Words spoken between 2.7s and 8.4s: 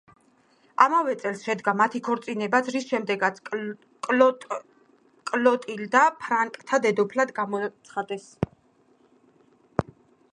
რის შემდეგაც კლოტილდა ფრანკთა დედოფლად გამოაცხადეს.